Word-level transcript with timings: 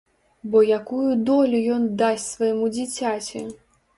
Бо 0.53 0.61
якую 0.77 1.09
долю 1.27 1.59
ён 1.75 1.85
дасць 2.01 2.27
свайму 2.37 2.73
дзіцяці? 2.79 3.45